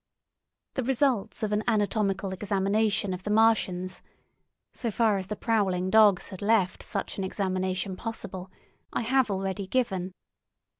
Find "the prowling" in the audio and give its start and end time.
5.27-5.91